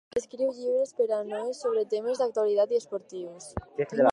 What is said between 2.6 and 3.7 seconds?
i esportius.